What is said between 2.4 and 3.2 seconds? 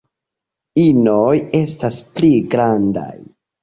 grandaj.